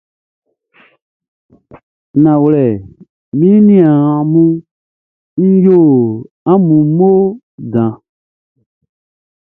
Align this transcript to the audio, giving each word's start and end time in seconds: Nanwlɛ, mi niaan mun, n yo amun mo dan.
Nanwlɛ, 2.21 2.65
mi 3.37 3.49
niaan 3.67 4.19
mun, 4.31 4.51
n 5.49 5.49
yo 5.65 5.79
amun 6.51 6.81
mo 6.97 7.11
dan. 7.71 7.93